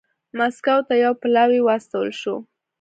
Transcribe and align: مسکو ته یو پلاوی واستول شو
مسکو 0.37 0.77
ته 0.87 0.93
یو 1.03 1.13
پلاوی 1.21 1.59
واستول 1.63 2.09
شو 2.21 2.35